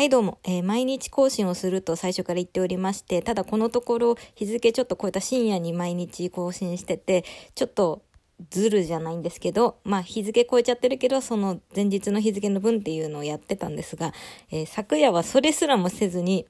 [0.00, 7.22] はいどうも、えー毎日更新をすると最初から言っておりまして、ただこのところ日付ちょっと超えた深夜に毎日更新してて、
[7.54, 8.00] ちょっと
[8.48, 14.14] ズルじゃないんですけど、まあ日付超えちゃってるけど、その前日の日付の分っていうのをやってたんですが、
[14.50, 16.46] えー昨夜はそれすらもせずに、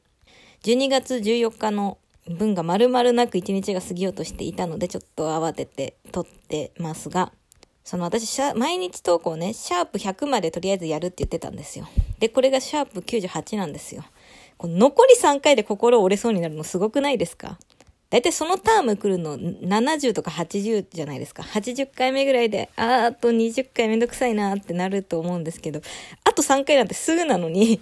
[0.62, 1.98] 12月14日の
[2.28, 7.32] 分が丸々なく1日が過ぎようとしていたので、ちょっと慌てて撮ってますが、
[7.84, 11.88] その私、毎日投稿ね、シャープ100までとりあえずやるって言ってたんですよ。
[12.18, 14.04] で、これがシャープ98なんですよ。
[14.56, 17.58] この残り3回で心折れそうになるのすごくないですか？
[18.10, 21.42] だいたいそのターム来るの70とか80じゃないですか。
[21.42, 25.80] 80回目ぐらいで、あーあと20回めんどくさいなーってなると思うんですけど、
[26.24, 27.80] あと3回なんてすぐなのに、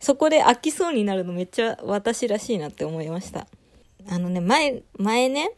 [0.00, 3.46] そこで飽きそうになるのめっちゃ私らしいなって思いました。
[4.08, 5.50] あのね、前、前ね、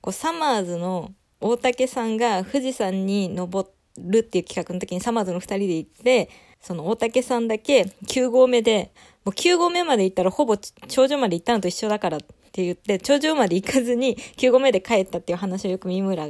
[0.00, 1.10] こうサマーズの
[1.42, 8.92] 大竹さんが富士山に登るっていう企画の時にサマーズの二人で行って、その大竹さんだけ9合目で、
[9.24, 12.20] もう9合目まで行ったらほぼ頂上まで行ったのと一緒だからっ
[12.52, 16.28] て言って、頂上まで行かずに9合目で帰ったっていう話をよく三村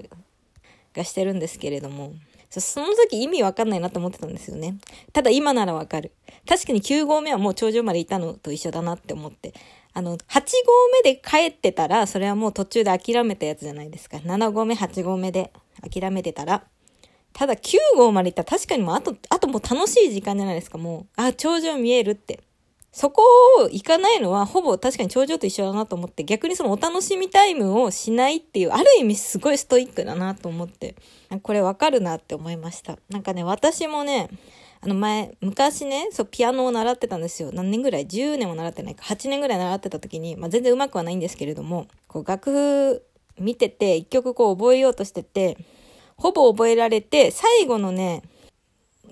[0.94, 2.14] がしてるんですけれども、
[2.52, 4.76] そその時意味わかんないなと思ってたんですよね。
[5.12, 6.12] ただ今ならわかる。
[6.46, 9.54] 確かに9合目はもう頂上まで行ったのと一緒だなって思って。
[9.94, 10.42] あの、8合
[10.92, 14.18] 目で帰ってたら、それはもう途中で諦めたやつじゃないですか。
[14.18, 16.64] 7合目、8合目で諦めてたら。
[17.32, 21.06] ただ9号まで行ったら確かにもうあと、あともう楽しい時間じゃないですか、もう。
[21.16, 22.40] あ、頂上見えるって。
[22.92, 23.22] そこ
[23.58, 30.94] を行かないのはほぼ確かに頂上と一緒だなと思って、逆にそのお楽しみタイムをしないっていう、ある意味すごいストイックだなと思って、
[31.42, 32.98] これわかるなって思いました。
[33.08, 34.28] なんかね、私もね、
[34.82, 37.50] あの前、昔ね、そう、ピアノを習ってたんですよ。
[37.52, 39.04] 何年ぐらい ?10 年も習ってないか。
[39.04, 43.02] 8年ぐらい習ってた時に、まあ全然上手くはないんですけれども、こう楽譜
[43.38, 45.56] 見てて、一曲こう覚えようとしてて、
[46.16, 48.22] ほぼ覚えられて、最後のね、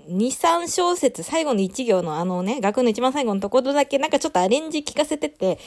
[0.07, 5.59] 2、3小節、最後の1行のあのね、楽の一番最後のところだけ、なんかちょっとアレンジ聞かせてて、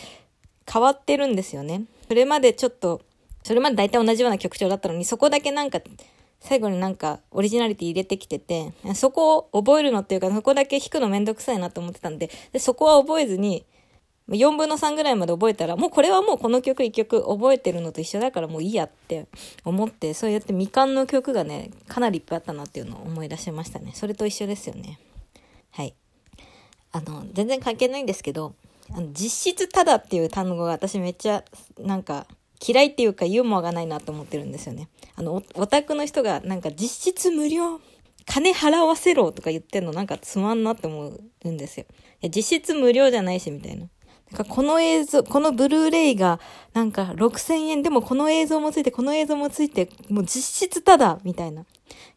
[0.71, 1.85] 変わってるんですよね。
[2.09, 3.03] それまでちょっと、
[3.43, 5.81] それまで大体同じような曲調だったのに、そこだけなんか、
[6.41, 13.65] 最後になんかオリジナリティ入れてきてて、そこを覚えるのっていうか、そこだけ弾くのめんどくさいなと思ってたんで、でそこは覚えずに、
[14.29, 19.27] 4分の3ぐらいまで覚えたら、もうこれはもうこの曲1曲覚えてるのと一緒だからもういいやって
[19.65, 23.93] 思って、そうやって未完の曲がね、かなりいっぱいあったなっていうのを思い出しましたね。
[23.95, 24.99] それと一緒ですよね。
[25.73, 25.95] はい。
[26.93, 28.55] あの、全然関係ないんですけど、
[28.93, 31.43] あの実質ただっていう単語が私めっちゃ
[31.79, 32.27] なんか
[32.67, 34.89] 嫌いっていうかユーモアがないなと思ってるんですよね。
[35.17, 37.81] あの、オタクの人がなんか実質無料
[38.27, 41.13] 金払わせろとか言ってんのなんかつまんなって思
[41.45, 41.87] うんですよ。
[42.23, 43.87] いや実質無料じゃないしみたいな。
[44.43, 46.41] この映像、このブルーレイが
[46.73, 51.63] なんか6000円でもこの映像もついて、この映像もついて、もう実質ただみたいな。
[51.63, 51.65] い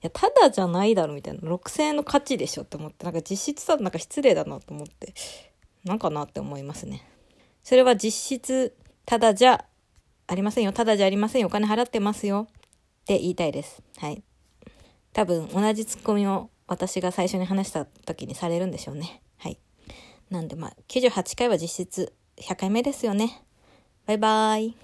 [0.02, 1.42] や、ただじゃないだろみたいな。
[1.42, 5.14] 6000円の価値でしょって思って、なんか実質ただなんか失礼だなと思って、
[5.84, 7.06] なんかなって思いますね。
[7.62, 8.74] それは実質
[9.06, 9.66] ただじゃ
[10.28, 10.74] ありませんよ。
[10.74, 11.48] ただじゃありませんよ。
[11.48, 12.48] お金払ってますよ。
[12.50, 13.82] って言いたいです。
[13.98, 14.24] はい。
[15.14, 19.22] 多分同じツッコミを私が最初に話した時にされるんでしょうね。
[20.30, 23.44] なんでまあ、98回は実質100回目ですよね。
[24.06, 24.78] バイバーイ。